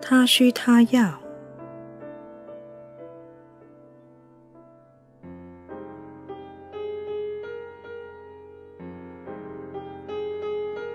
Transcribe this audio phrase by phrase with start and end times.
[0.00, 1.20] 他需他要。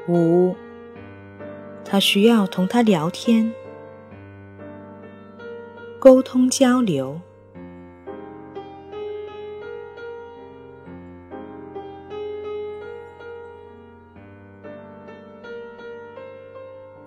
[0.08, 0.56] 五，
[1.84, 3.52] 他需要同他聊天、
[5.98, 7.20] 沟通交流。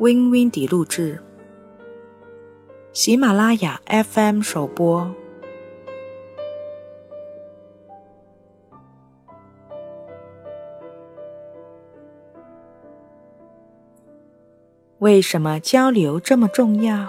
[0.08, 1.22] Win Win 底录制，
[2.94, 5.14] 喜马拉雅 FM 首播。
[15.00, 17.08] 为什么交流这么重要？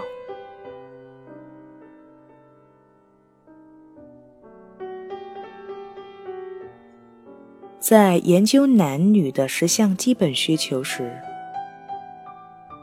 [7.78, 11.10] 在研究男女的十项基本需求时。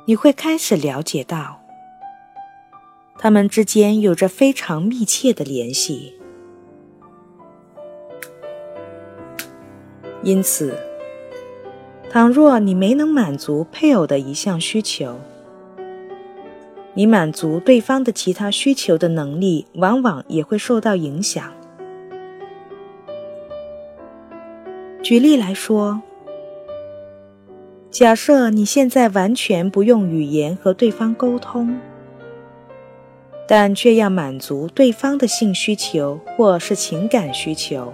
[0.10, 1.62] 你会开始了解到，
[3.20, 6.14] 他们之间有着非常密切的联系。
[10.24, 10.74] 因此，
[12.10, 15.20] 倘若你没能满足配偶的一项需求，
[16.94, 21.54] 你满足对方的其他需求的能力往往也会受到影响。
[25.04, 26.02] 举例来说。
[27.98, 31.80] 假设你现在完全不用语言和对方沟通，
[33.48, 37.92] 但却要满足对方的性需求或是情感需求，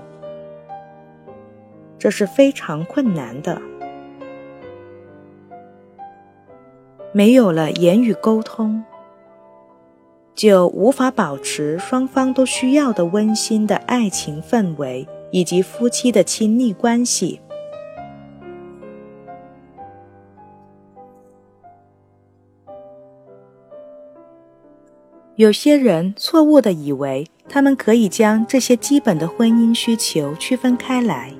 [1.97, 3.61] 这是非常困难的。
[7.13, 8.83] 没有了言语沟通，
[10.35, 17.39] 就无法保持双方都需要的温馨的爱情氛围以及夫妻的亲密关系。
[25.35, 31.33] 有些人错误地以为他们可以将这些基本的婚姻需求区分开来。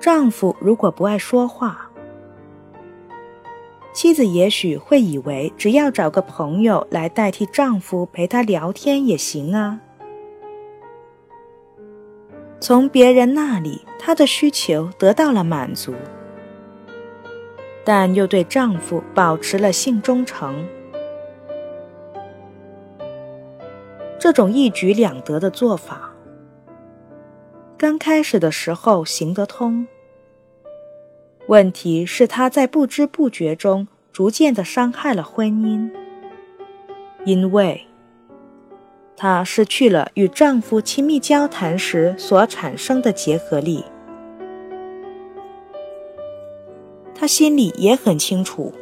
[0.00, 1.88] 丈夫如果不爱说话，
[3.94, 9.78] 妻子也许会以为只要找个朋友来代替丈夫陪她聊天也行啊。
[12.58, 15.94] 从别人那里，她的需求得到了满足。
[17.84, 20.64] 但又对丈夫保持了性忠诚，
[24.18, 26.12] 这种一举两得的做法，
[27.76, 29.86] 刚开始的时候行得通。
[31.48, 35.90] 问题是她在不知不觉中逐渐的伤害了婚姻，
[37.24, 37.84] 因为
[39.16, 43.84] 她失去了与丈夫亲密交谈时所产生的结合力。
[47.22, 48.72] 她心里也很清楚，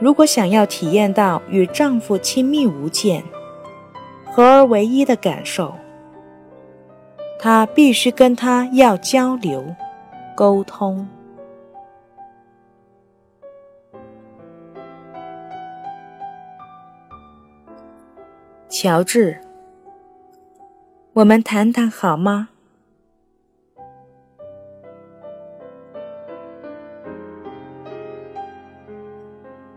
[0.00, 3.22] 如果想要体验到与丈夫亲密无间、
[4.26, 5.72] 合而为一的感受，
[7.38, 9.64] 她必须跟他要交流、
[10.34, 11.08] 沟通。
[18.68, 19.40] 乔治，
[21.12, 22.48] 我们谈谈好吗？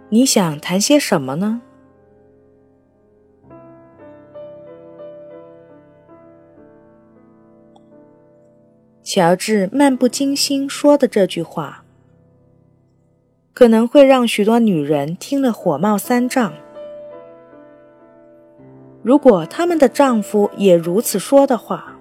[0.10, 1.62] 你想谈些什么呢？
[9.04, 11.84] 乔治漫不经心说的这句话，
[13.54, 16.54] 可能会让许多女人听了火冒三丈。
[19.04, 21.96] 如果他们的丈夫也如此说的话，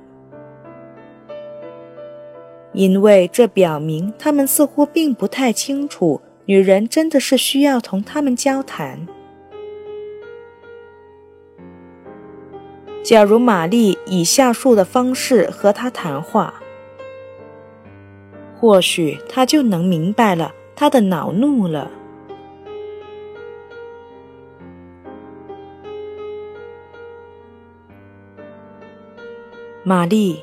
[2.72, 6.20] 因为这表明他们似乎并不太清楚。
[6.46, 9.06] 女人真的是需要同他们交谈。
[13.02, 16.54] 假如玛丽以下述的方式和他谈话，
[18.58, 21.90] 或许他就能明白了他的恼怒了。
[29.82, 30.42] 玛丽，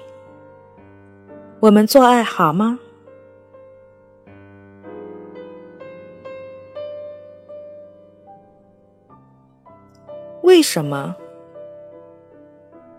[1.62, 2.80] 我们做爱好吗？
[10.52, 11.16] 为什么，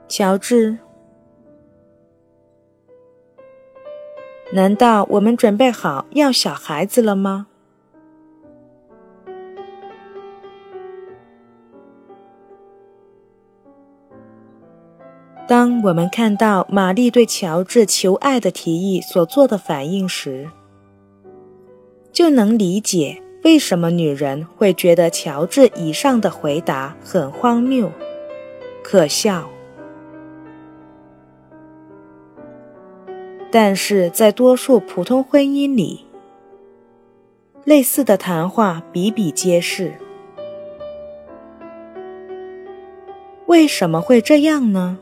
[0.09, 0.79] 乔治？
[4.55, 7.49] 难道我们准备好要小孩子了吗？
[15.47, 20.49] 当我们看到玛丽对乔治求爱的提议所做的反应时，
[22.11, 27.91] 就能理解为什么女人会觉得乔治以上的回答很荒谬、
[28.83, 29.49] 可笑。
[33.50, 36.06] 但是在多数普通婚姻里，
[37.65, 39.93] 类似的谈话比比皆是。
[43.47, 44.99] 为什么会这样呢？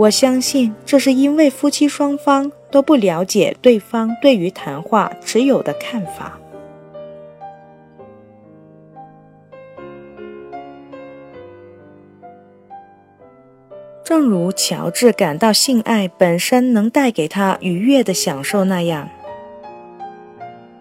[0.00, 6.38] 我相信这是因为夫妻双方都不了解对方对于谈话持有的看法。
[14.02, 19.06] 正如乔治感到性爱本身能带给他愉悦的享受那样，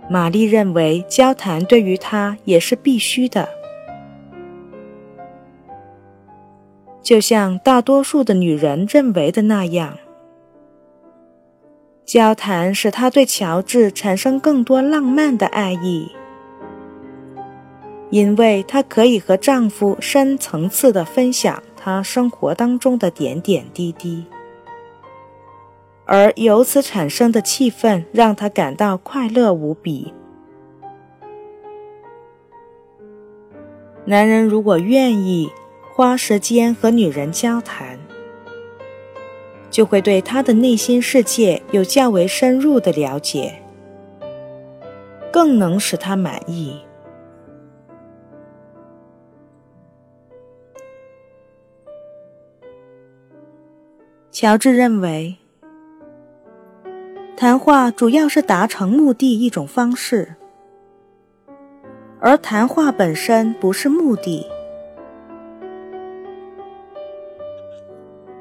[0.10, 3.59] 玛丽认为交谈对于他也是必须的。
[7.02, 9.98] 就像大多数的女人认为的那样，
[12.06, 16.12] 交谈使她对乔治产生更多浪漫的爱意，
[18.12, 24.26] 因为她可以和丈夫深层次的分享她生活当中的点点滴滴，
[26.06, 30.14] 而由此产生的气氛让她感到快乐无比。
[34.06, 35.50] 男人如果愿意。
[36.00, 38.00] 花时间和女人交谈，
[39.70, 43.62] 就会对她的内心世界有较为深入的了解，
[45.30, 46.80] 更能使她满意。
[54.32, 55.36] 乔治认为，
[57.36, 60.36] 谈话主要是达成目的一种方式，
[62.22, 64.48] 而谈话本身不是目的。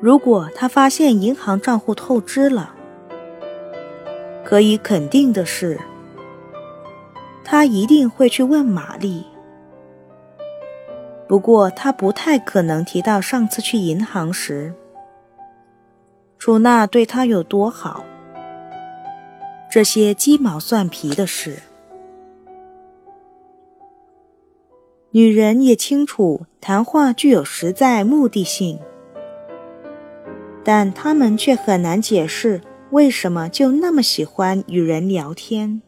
[0.01, 2.73] 如果他发现银行账户透支了，
[4.45, 5.81] 可以肯定的是，
[7.45, 9.25] 他一定会去问玛丽。
[11.27, 14.73] 不过，他不太可能提到上次去银行时，
[16.39, 18.05] 楚娜对他有多好。
[19.71, 21.59] 这些鸡毛蒜皮的事，
[25.11, 28.79] 女人也清楚，谈话具有实在目的性。
[30.65, 32.61] 但他们却很难解释
[32.91, 35.83] 为什么就那么喜欢与人聊天。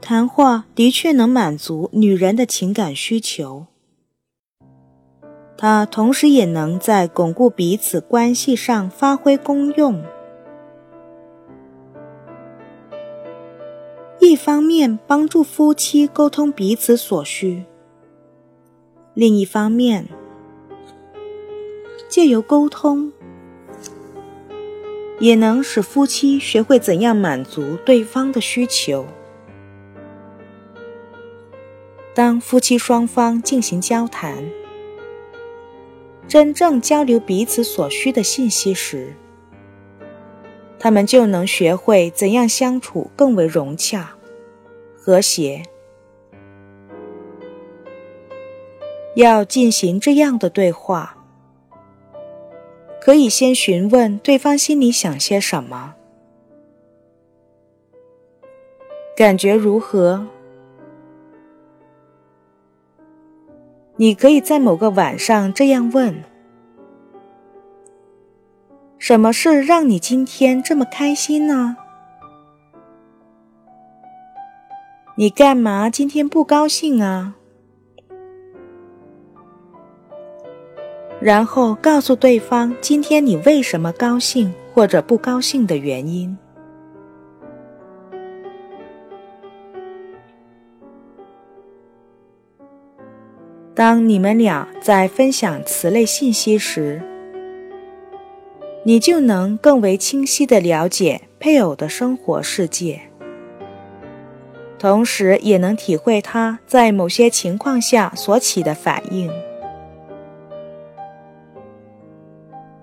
[0.00, 3.66] 谈话的确能满足女人的情感需求，
[5.56, 10.04] 它同时也能在巩固彼此关系上发挥功用。
[14.24, 17.64] 一方面帮助夫妻沟通彼此所需，
[19.14, 20.08] 另一方面
[22.08, 23.12] 借由沟通，
[25.18, 29.04] 也能使夫妻学会怎样满足对方的需求。
[32.14, 34.48] 当夫妻双方进行交谈，
[36.28, 39.16] 真正交流彼此所需的信息时，
[40.82, 44.14] 他们就能学会怎样相处更为融洽、
[44.98, 45.62] 和谐。
[49.14, 51.16] 要进行这样的对话，
[53.00, 55.94] 可以先询问对方心里想些什么，
[59.16, 60.26] 感觉如何。
[63.94, 66.24] 你可以在某个晚上这样问。
[69.02, 71.76] 什么事让你今天这么开心呢？
[75.16, 77.34] 你干嘛今天不高兴啊？
[81.20, 86.38] 然后告诉对方今天你为什么高兴或者不高兴的原因。
[93.74, 97.02] 当你们俩在分享此类信息时，
[98.84, 103.02] 你就能更为清晰地了解配偶的生活世界，
[104.76, 109.30] 同时也能体会他在某些情况下所起的反应。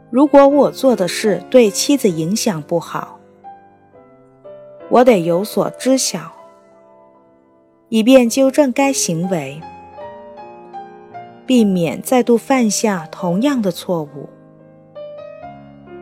[0.10, 3.20] 如果我做的事对妻子影响不好，
[4.90, 6.32] 我得有所知晓，
[7.90, 9.62] 以便纠正该行为，
[11.46, 14.30] 避免再度犯下同样的错误。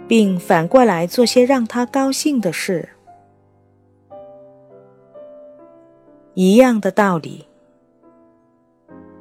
[0.07, 2.89] 并反过来做些让他高兴的事。
[6.33, 7.45] 一样的道理。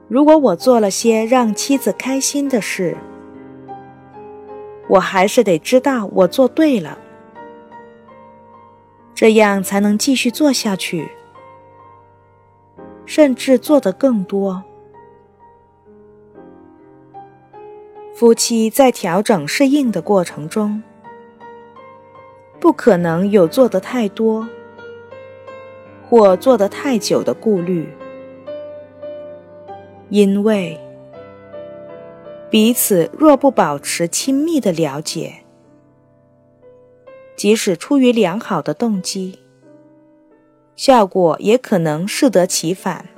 [0.09, 2.97] 如果我做了些让妻子开心的事，
[4.89, 6.97] 我还是得知道我做对了，
[9.15, 11.09] 这样才能继续做下去，
[13.05, 14.63] 甚至做得更多。
[18.19, 20.83] 夫妻在调整适应的过程中，
[22.59, 24.49] 不可能有做得太多
[26.09, 27.87] 或做得太久的顾虑。
[30.09, 30.81] 因为
[32.49, 35.45] 彼此若不保持亲密的了解，
[37.37, 39.41] 即使出于良好的动机，
[40.75, 43.11] 效果也可能适得其反。